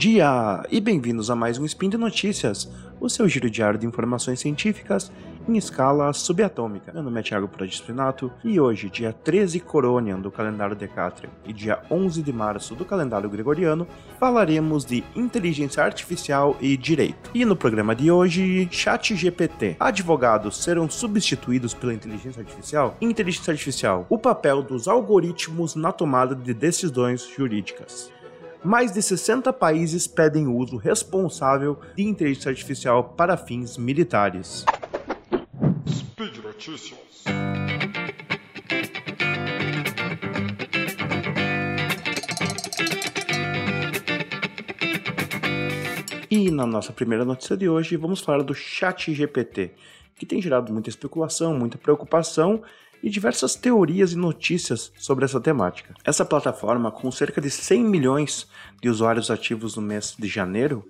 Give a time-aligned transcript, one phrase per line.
[0.00, 4.40] dia e bem-vindos a mais um Spin de Notícias, o seu giro diário de informações
[4.40, 5.12] científicas
[5.46, 6.90] em escala subatômica.
[6.90, 11.82] Meu nome é Thiago Prodispinato e hoje, dia 13 Coronian do calendário Decatrian e dia
[11.90, 13.86] 11 de março do calendário Gregoriano,
[14.18, 17.30] falaremos de inteligência artificial e direito.
[17.34, 19.76] E no programa de hoje, Chat GPT.
[19.78, 22.96] Advogados serão substituídos pela inteligência artificial?
[23.02, 28.10] Inteligência artificial, o papel dos algoritmos na tomada de decisões jurídicas
[28.62, 34.64] mais de 60 países pedem o uso responsável de inteligência artificial para fins militares.
[35.88, 36.98] Speed Notícias.
[46.30, 49.72] E na nossa primeira notícia de hoje, vamos falar do Chat GPT,
[50.16, 52.62] que tem gerado muita especulação, muita preocupação
[53.02, 55.94] e diversas teorias e notícias sobre essa temática.
[56.04, 58.46] Essa plataforma, com cerca de 100 milhões
[58.80, 60.86] de usuários ativos no mês de janeiro,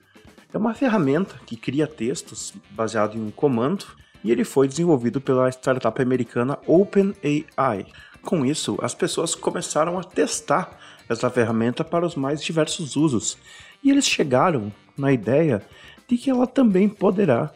[0.53, 3.87] é uma ferramenta que cria textos baseado em um comando
[4.25, 7.87] e ele foi desenvolvido pela startup americana OpenAI.
[8.23, 13.39] Com isso, as pessoas começaram a testar essa ferramenta para os mais diversos usos
[13.83, 15.63] e eles chegaram na ideia
[16.07, 17.51] de que ela também poderá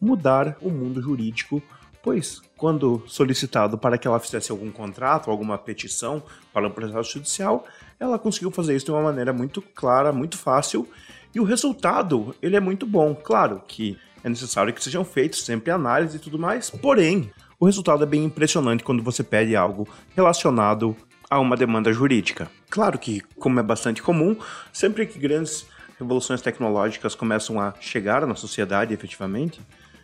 [0.00, 1.62] mudar o mundo jurídico
[2.08, 6.22] pois, quando solicitado para que ela fizesse algum contrato, alguma petição
[6.54, 7.66] para um processo judicial,
[8.00, 10.88] ela conseguiu fazer isso de uma maneira muito clara, muito fácil,
[11.34, 13.14] e o resultado ele é muito bom.
[13.14, 18.04] Claro que é necessário que sejam feitos sempre análise e tudo mais, porém, o resultado
[18.04, 19.86] é bem impressionante quando você pede algo
[20.16, 20.96] relacionado
[21.28, 22.50] a uma demanda jurídica.
[22.70, 24.34] Claro que, como é bastante comum,
[24.72, 25.66] sempre que grandes
[25.98, 29.60] revoluções tecnológicas começam a chegar na sociedade efetivamente,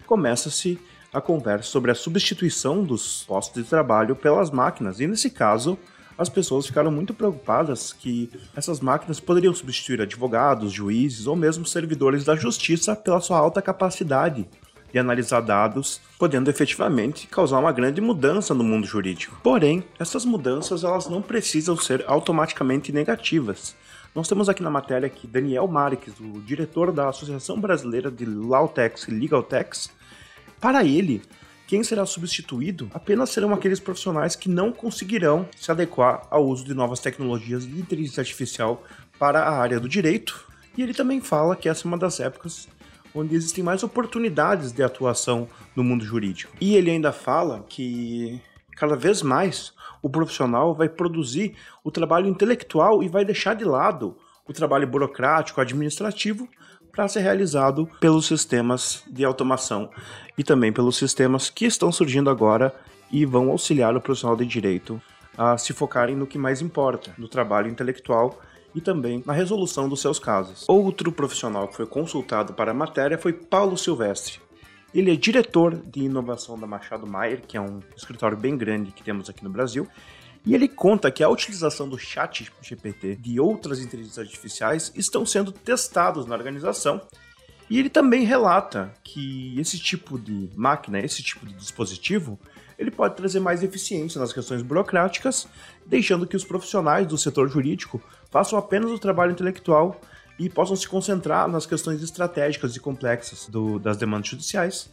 [0.07, 0.79] começa-se
[1.15, 4.99] a conversa sobre a substituição dos postos de trabalho pelas máquinas.
[4.99, 5.79] E nesse caso,
[6.19, 12.25] as pessoas ficaram muito preocupadas que essas máquinas poderiam substituir advogados, juízes ou mesmo servidores
[12.25, 14.47] da justiça pela sua alta capacidade
[14.93, 19.39] de analisar dados, podendo efetivamente causar uma grande mudança no mundo jurídico.
[19.43, 23.75] Porém, essas mudanças elas não precisam ser automaticamente negativas.
[24.15, 29.09] Nós temos aqui na matéria que Daniel Marques, o diretor da Associação Brasileira de Lawtex
[29.09, 29.91] e Legaltex,
[30.61, 31.23] para ele,
[31.67, 36.75] quem será substituído apenas serão aqueles profissionais que não conseguirão se adequar ao uso de
[36.75, 38.85] novas tecnologias de inteligência artificial
[39.19, 40.47] para a área do direito.
[40.77, 42.69] E ele também fala que essa é uma das épocas
[43.15, 46.53] onde existem mais oportunidades de atuação no mundo jurídico.
[46.61, 48.41] E ele ainda fala que
[48.77, 49.73] cada vez mais
[50.03, 54.17] o profissional vai produzir o trabalho intelectual e vai deixar de lado
[54.47, 56.49] o trabalho burocrático, administrativo,
[56.95, 59.91] para ser realizado pelos sistemas de automação
[60.39, 62.75] e também pelos sistemas que estão surgindo agora
[63.11, 65.01] e vão auxiliar o profissional de direito
[65.37, 68.41] a se focarem no que mais importa, no trabalho intelectual
[68.75, 70.65] e também na resolução dos seus casos.
[70.69, 74.41] Outro profissional que foi consultado para a matéria foi Paulo Silvestre.
[74.93, 79.03] Ele é diretor de inovação da Machado Maier, que é um escritório bem grande que
[79.03, 79.89] temos aqui no Brasil,
[80.47, 85.51] e ele conta que a utilização do chat GPT de outras inteligências artificiais estão sendo
[85.51, 87.01] testados na organização.
[87.71, 92.39] E ele também relata que esse tipo de máquina, esse tipo de dispositivo,
[92.79, 95.49] ele pode trazer mais eficiência nas questões burocráticas,
[95.87, 99.99] deixando que os profissionais do setor jurídico façam apenas o trabalho intelectual
[100.39, 104.91] e possam se concentrar nas questões estratégicas e complexas do, das demandas judiciais,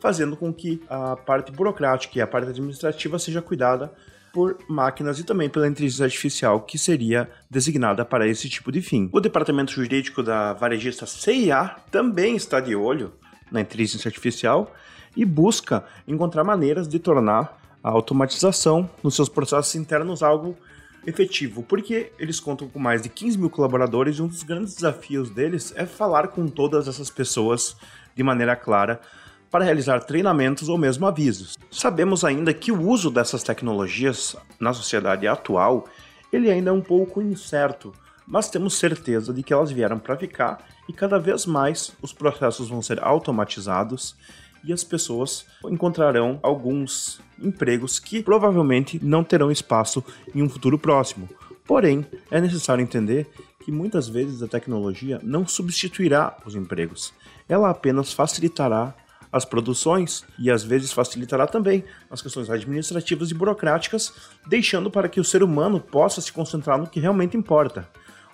[0.00, 3.92] fazendo com que a parte burocrática e a parte administrativa seja cuidada
[4.34, 9.08] por máquinas e também pela inteligência artificial, que seria designada para esse tipo de fim.
[9.12, 13.12] O departamento jurídico da varejista CIA também está de olho
[13.52, 14.74] na inteligência artificial
[15.16, 20.56] e busca encontrar maneiras de tornar a automatização nos seus processos internos algo
[21.06, 25.30] efetivo, porque eles contam com mais de 15 mil colaboradores e um dos grandes desafios
[25.30, 27.76] deles é falar com todas essas pessoas
[28.16, 29.00] de maneira clara
[29.54, 31.56] para realizar treinamentos ou mesmo avisos.
[31.70, 35.84] Sabemos ainda que o uso dessas tecnologias na sociedade atual
[36.32, 37.92] ele ainda é um pouco incerto,
[38.26, 40.58] mas temos certeza de que elas vieram para ficar
[40.88, 44.16] e cada vez mais os processos vão ser automatizados
[44.64, 50.02] e as pessoas encontrarão alguns empregos que provavelmente não terão espaço
[50.34, 51.28] em um futuro próximo.
[51.64, 53.30] Porém, é necessário entender
[53.64, 57.14] que muitas vezes a tecnologia não substituirá os empregos,
[57.48, 58.92] ela apenas facilitará
[59.34, 64.12] as produções e às vezes facilitará também as questões administrativas e burocráticas,
[64.46, 67.88] deixando para que o ser humano possa se concentrar no que realmente importa.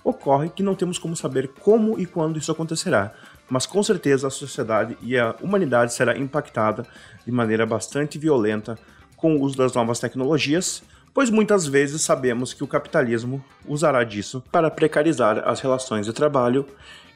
[0.04, 3.14] Ocorre que não temos como saber como e quando isso acontecerá,
[3.48, 6.86] mas com certeza a sociedade e a humanidade será impactada
[7.24, 8.78] de maneira bastante violenta
[9.16, 10.82] com o uso das novas tecnologias,
[11.14, 16.66] pois muitas vezes sabemos que o capitalismo usará disso para precarizar as relações de trabalho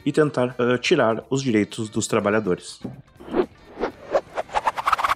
[0.04, 2.80] e tentar uh, tirar os direitos dos trabalhadores.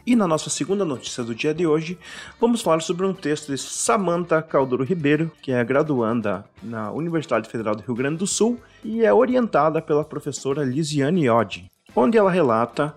[0.09, 1.99] E na nossa segunda notícia do dia de hoje,
[2.41, 7.75] vamos falar sobre um texto de Samantha Caldoro Ribeiro, que é graduanda na Universidade Federal
[7.77, 12.97] do Rio Grande do Sul e é orientada pela professora Lisiane Oddi, onde ela relata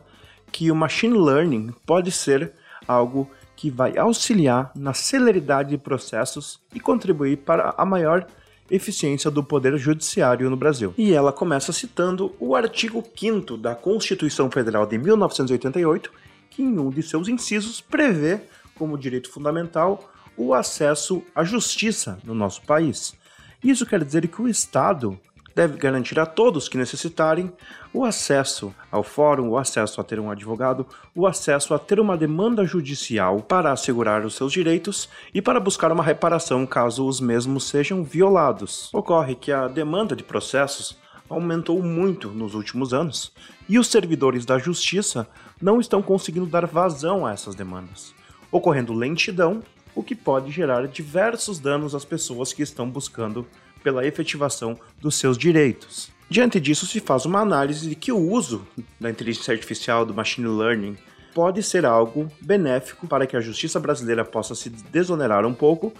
[0.53, 2.53] que o machine learning pode ser
[2.87, 8.25] algo que vai auxiliar na celeridade de processos e contribuir para a maior
[8.69, 10.93] eficiência do poder judiciário no Brasil.
[10.97, 16.20] E ela começa citando o artigo 5 da Constituição Federal de 1988,
[16.51, 18.41] que em um de seus incisos prevê
[18.75, 23.15] como direito fundamental o acesso à justiça no nosso país.
[23.63, 25.19] Isso quer dizer que o Estado
[25.55, 27.51] deve garantir a todos que necessitarem
[27.93, 32.17] o acesso ao fórum, o acesso a ter um advogado, o acesso a ter uma
[32.17, 37.65] demanda judicial para assegurar os seus direitos e para buscar uma reparação caso os mesmos
[37.65, 38.89] sejam violados.
[38.93, 40.97] Ocorre que a demanda de processos
[41.31, 43.31] aumentou muito nos últimos anos
[43.67, 45.25] e os servidores da justiça
[45.61, 48.13] não estão conseguindo dar vazão a essas demandas,
[48.51, 49.63] ocorrendo lentidão,
[49.95, 53.47] o que pode gerar diversos danos às pessoas que estão buscando
[53.81, 56.11] pela efetivação dos seus direitos.
[56.29, 58.65] Diante disso, se faz uma análise de que o uso
[58.99, 60.97] da inteligência artificial, do machine learning,
[61.33, 65.93] pode ser algo benéfico para que a justiça brasileira possa se desonerar um pouco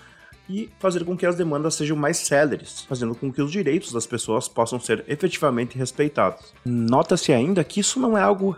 [0.50, 4.06] e fazer com que as demandas sejam mais céleres, fazendo com que os direitos das
[4.06, 6.54] pessoas possam ser efetivamente respeitados.
[6.66, 8.58] Nota-se ainda que isso não é algo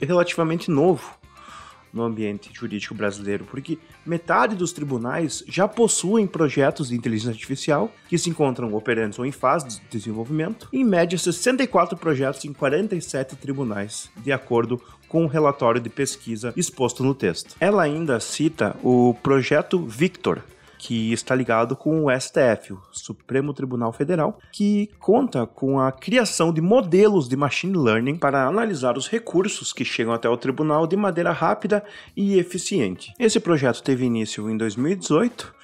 [0.00, 1.18] relativamente novo
[1.92, 8.18] no ambiente jurídico brasileiro, porque metade dos tribunais já possuem projetos de inteligência artificial que
[8.18, 14.10] se encontram operantes ou em fase de desenvolvimento, em média 64 projetos em 47 tribunais,
[14.18, 17.56] de acordo com o relatório de pesquisa exposto no texto.
[17.58, 20.42] Ela ainda cita o projeto Victor,
[20.80, 26.50] que está ligado com o STF, o Supremo Tribunal Federal, que conta com a criação
[26.54, 30.96] de modelos de machine learning para analisar os recursos que chegam até o tribunal de
[30.96, 31.84] maneira rápida
[32.16, 33.12] e eficiente.
[33.18, 35.54] Esse projeto teve início em 2018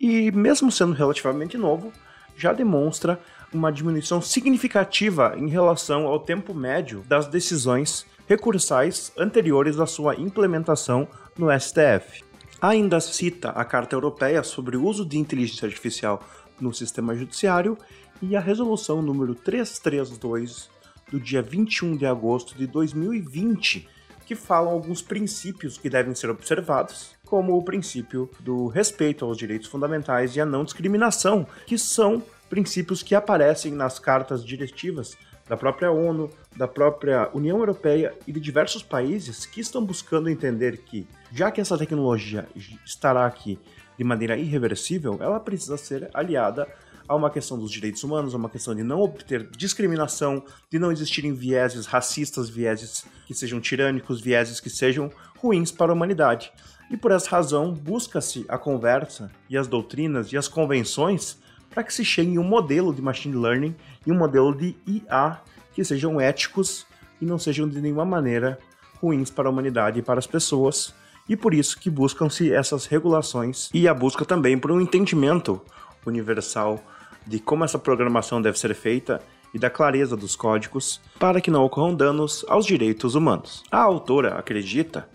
[0.00, 1.92] e, mesmo sendo relativamente novo,
[2.36, 3.20] já demonstra
[3.54, 11.06] uma diminuição significativa em relação ao tempo médio das decisões recursais anteriores à sua implementação
[11.38, 12.27] no STF
[12.60, 16.22] ainda cita a Carta Europeia sobre o uso de inteligência artificial
[16.60, 17.78] no sistema judiciário
[18.20, 20.68] e a resolução número 332
[21.10, 23.88] do dia 21 de agosto de 2020,
[24.26, 29.68] que falam alguns princípios que devem ser observados, como o princípio do respeito aos direitos
[29.68, 35.16] fundamentais e a não discriminação, que são princípios que aparecem nas cartas diretivas
[35.48, 40.78] da própria ONU, da própria União Europeia e de diversos países que estão buscando entender
[40.78, 42.46] que, já que essa tecnologia
[42.84, 43.58] estará aqui
[43.96, 46.68] de maneira irreversível, ela precisa ser aliada
[47.08, 50.92] a uma questão dos direitos humanos, a uma questão de não obter discriminação, de não
[50.92, 56.52] existirem vieses racistas, vieses que sejam tirânicos, vieses que sejam ruins para a humanidade.
[56.90, 61.38] E por essa razão, busca-se a conversa e as doutrinas e as convenções
[61.78, 63.72] para que se chegue em um modelo de machine learning
[64.04, 65.40] e um modelo de IA
[65.72, 66.84] que sejam éticos
[67.20, 68.58] e não sejam de nenhuma maneira
[69.00, 70.92] ruins para a humanidade e para as pessoas.
[71.28, 75.62] E por isso que buscam-se essas regulações e a busca também por um entendimento
[76.04, 76.82] universal
[77.24, 79.22] de como essa programação deve ser feita
[79.54, 83.62] e da clareza dos códigos para que não ocorram danos aos direitos humanos.
[83.70, 85.08] A autora acredita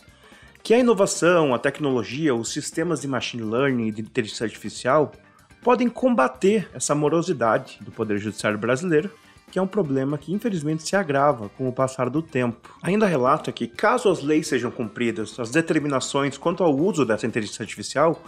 [0.63, 5.11] que a inovação, a tecnologia, os sistemas de machine learning e de inteligência artificial
[5.63, 9.09] podem combater essa morosidade do Poder Judiciário brasileiro,
[9.49, 12.77] que é um problema que infelizmente se agrava com o passar do tempo.
[12.81, 17.63] Ainda relata que, caso as leis sejam cumpridas, as determinações quanto ao uso dessa inteligência
[17.63, 18.21] artificial,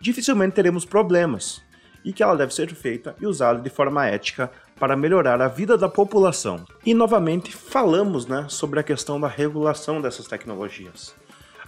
[0.00, 1.62] dificilmente teremos problemas,
[2.04, 5.78] e que ela deve ser feita e usada de forma ética para melhorar a vida
[5.78, 6.66] da população.
[6.84, 11.14] E novamente falamos né, sobre a questão da regulação dessas tecnologias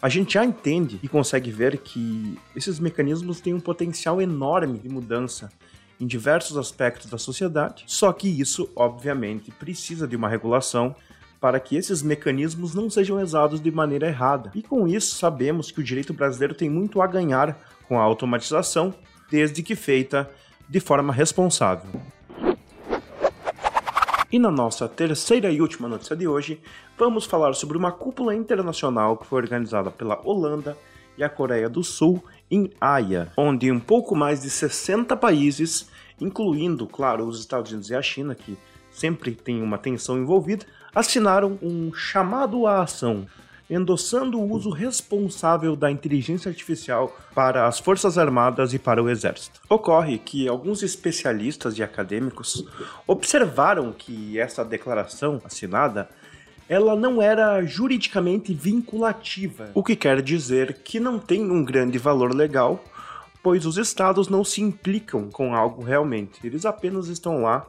[0.05, 4.87] a gente já entende e consegue ver que esses mecanismos têm um potencial enorme de
[4.87, 5.51] mudança
[5.99, 10.95] em diversos aspectos da sociedade, só que isso, obviamente, precisa de uma regulação
[11.41, 14.53] para que esses mecanismos não sejam usados de maneira errada.
[14.55, 17.59] E com isso, sabemos que o direito brasileiro tem muito a ganhar
[17.89, 18.93] com a automatização,
[19.31, 20.31] desde que feita
[20.69, 21.99] de forma responsável.
[24.35, 26.61] E na nossa terceira e última notícia de hoje,
[26.99, 30.77] vamos falar sobre uma cúpula internacional que foi organizada pela Holanda
[31.17, 35.89] e a Coreia do Sul em Haia, onde um pouco mais de 60 países,
[36.21, 38.59] incluindo, claro, os Estados Unidos e a China, que
[38.91, 43.29] sempre tem uma tensão envolvida, assinaram um chamado à ação.
[43.69, 49.61] Endossando o uso responsável da inteligência artificial para as Forças Armadas e para o Exército.
[49.69, 52.65] Ocorre que alguns especialistas e acadêmicos
[53.07, 56.09] observaram que essa declaração assinada
[56.69, 62.35] ela não era juridicamente vinculativa, o que quer dizer que não tem um grande valor
[62.35, 62.83] legal,
[63.43, 67.67] pois os estados não se implicam com algo realmente, eles apenas estão lá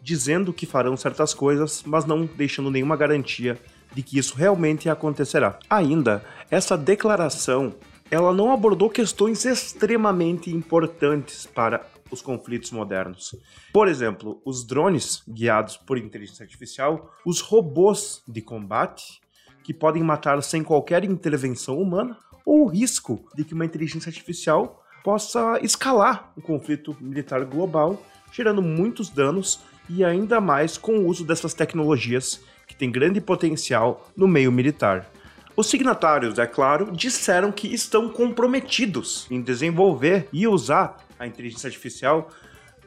[0.00, 3.58] dizendo que farão certas coisas, mas não deixando nenhuma garantia
[3.94, 5.58] de que isso realmente acontecerá.
[5.68, 7.74] Ainda, essa declaração
[8.10, 13.34] ela não abordou questões extremamente importantes para os conflitos modernos.
[13.72, 19.20] Por exemplo, os drones guiados por inteligência artificial, os robôs de combate
[19.64, 24.84] que podem matar sem qualquer intervenção humana, ou o risco de que uma inteligência artificial
[25.02, 28.00] possa escalar o conflito militar global,
[28.32, 34.08] gerando muitos danos e ainda mais com o uso dessas tecnologias que têm grande potencial
[34.16, 35.10] no meio militar.
[35.56, 42.30] Os signatários, é claro, disseram que estão comprometidos em desenvolver e usar a inteligência artificial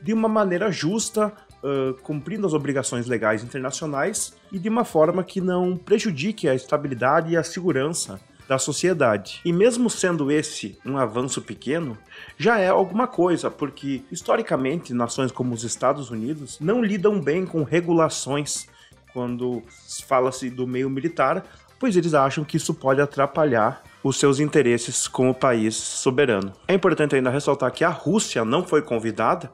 [0.02, 5.42] de uma maneira justa, uh, cumprindo as obrigações legais internacionais e de uma forma que
[5.42, 9.42] não prejudique a estabilidade e a segurança da sociedade.
[9.46, 11.96] E mesmo sendo esse um avanço pequeno,
[12.36, 17.62] já é alguma coisa, porque historicamente nações como os Estados Unidos não lidam bem com
[17.62, 18.68] regulações
[19.14, 19.62] quando
[20.08, 21.46] fala-se do meio militar,
[21.78, 26.52] pois eles acham que isso pode atrapalhar os seus interesses como país soberano.
[26.68, 29.52] É importante ainda ressaltar que a Rússia não foi convidada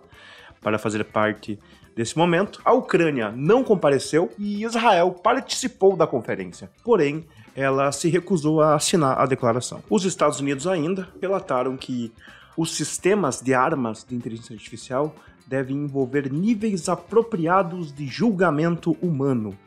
[0.61, 1.59] para fazer parte
[1.93, 2.61] desse momento.
[2.63, 6.69] A Ucrânia não compareceu e Israel participou da conferência.
[6.81, 7.25] Porém,
[7.55, 9.81] ela se recusou a assinar a declaração.
[9.89, 12.11] Os Estados Unidos ainda relataram que
[12.57, 15.15] os sistemas de armas de inteligência artificial
[15.47, 19.57] devem envolver níveis apropriados de julgamento humano,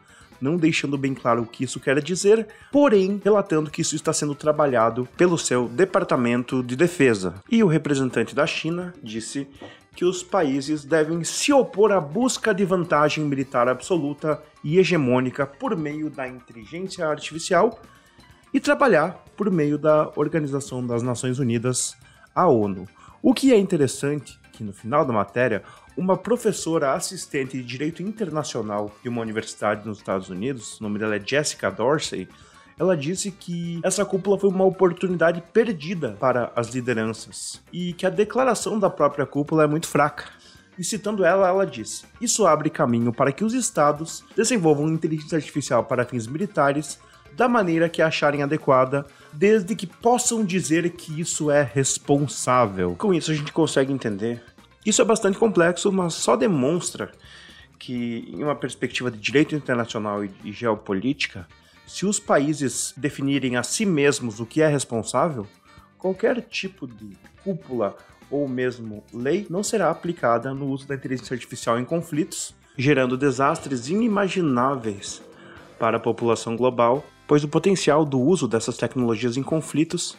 [0.40, 4.34] não deixando bem claro o que isso quer dizer, porém relatando que isso está sendo
[4.34, 7.34] trabalhado pelo seu Departamento de Defesa.
[7.50, 9.46] E o representante da China disse
[9.98, 15.76] que os países devem se opor à busca de vantagem militar absoluta e hegemônica por
[15.76, 17.80] meio da inteligência artificial
[18.54, 21.96] e trabalhar por meio da Organização das Nações Unidas,
[22.32, 22.86] a ONU.
[23.20, 25.64] O que é interessante que no final da matéria,
[25.96, 31.16] uma professora assistente de Direito Internacional de uma universidade nos Estados Unidos, o nome dela
[31.16, 32.28] é Jessica Dorsey,
[32.78, 38.10] ela disse que essa cúpula foi uma oportunidade perdida para as lideranças e que a
[38.10, 40.26] declaração da própria cúpula é muito fraca.
[40.78, 45.84] E citando ela, ela disse: Isso abre caminho para que os estados desenvolvam inteligência artificial
[45.84, 47.00] para fins militares
[47.36, 52.94] da maneira que acharem adequada, desde que possam dizer que isso é responsável.
[52.96, 54.42] Com isso, a gente consegue entender.
[54.86, 57.12] Isso é bastante complexo, mas só demonstra
[57.78, 61.46] que, em uma perspectiva de direito internacional e geopolítica,
[61.88, 65.46] se os países definirem a si mesmos o que é responsável,
[65.96, 67.96] qualquer tipo de cúpula
[68.30, 73.88] ou mesmo lei não será aplicada no uso da inteligência artificial em conflitos, gerando desastres
[73.88, 75.22] inimagináveis
[75.78, 80.14] para a população global, pois o potencial do uso dessas tecnologias em conflitos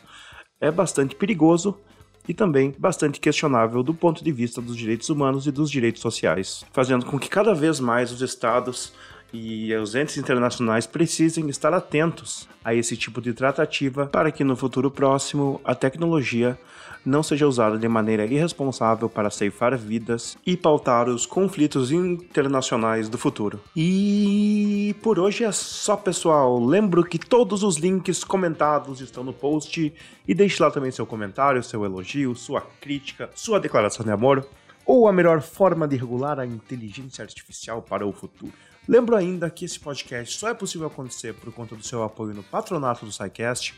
[0.60, 1.80] é bastante perigoso
[2.28, 6.66] e também bastante questionável do ponto de vista dos direitos humanos e dos direitos sociais,
[6.74, 8.92] fazendo com que cada vez mais os estados
[9.34, 14.56] e os entes internacionais precisem estar atentos a esse tipo de tratativa para que no
[14.56, 16.58] futuro próximo a tecnologia
[17.06, 23.18] não seja usada de maneira irresponsável para ceifar vidas e pautar os conflitos internacionais do
[23.18, 23.60] futuro.
[23.76, 26.64] E por hoje é só, pessoal.
[26.64, 29.94] Lembro que todos os links comentados estão no post
[30.28, 34.46] e deixe lá também seu comentário, seu elogio, sua crítica, sua declaração de amor
[34.86, 38.52] ou a melhor forma de regular a inteligência artificial para o futuro.
[38.88, 42.44] Lembro ainda que esse podcast só é possível acontecer por conta do seu apoio no
[42.44, 43.76] patronato do SciCast,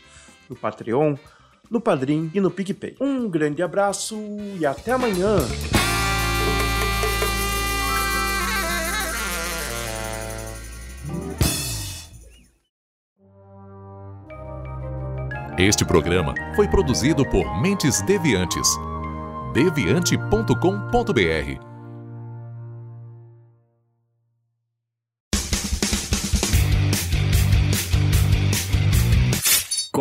[0.48, 1.16] no Patreon,
[1.70, 2.96] no Padrim e no PicPay.
[3.00, 4.16] Um grande abraço
[4.58, 5.36] e até amanhã!
[15.58, 18.66] Este programa foi produzido por Mentes Deviantes.
[19.54, 21.71] deviante.com.br